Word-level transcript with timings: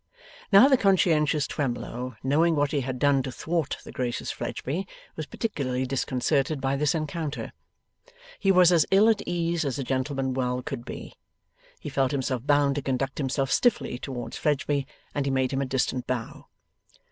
Now 0.51 0.67
the 0.67 0.77
conscientious 0.77 1.45
Twemlow, 1.47 2.15
knowing 2.23 2.55
what 2.55 2.71
he 2.71 2.81
had 2.81 2.97
done 2.97 3.21
to 3.21 3.31
thwart 3.31 3.77
the 3.83 3.91
gracious 3.91 4.31
Fledgeby, 4.31 4.87
was 5.15 5.27
particularly 5.27 5.85
disconcerted 5.85 6.59
by 6.59 6.75
this 6.75 6.95
encounter. 6.95 7.53
He 8.39 8.51
was 8.51 8.71
as 8.71 8.87
ill 8.89 9.09
at 9.09 9.21
ease 9.27 9.63
as 9.63 9.77
a 9.77 9.83
gentleman 9.83 10.33
well 10.33 10.63
could 10.63 10.85
be. 10.85 11.13
He 11.79 11.89
felt 11.89 12.09
himself 12.13 12.43
bound 12.47 12.77
to 12.77 12.81
conduct 12.81 13.19
himself 13.19 13.51
stiffly 13.51 13.99
towards 13.99 14.37
Fledgeby, 14.37 14.87
and 15.13 15.27
he 15.27 15.31
made 15.31 15.53
him 15.53 15.61
a 15.61 15.67
distant 15.67 16.07
bow. 16.07 16.47